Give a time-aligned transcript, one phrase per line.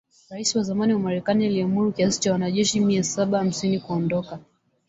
[0.29, 4.39] Rais wa zamani Marekani aliamuru kiasi cha wanajeshi mia saba hamsini kuondoka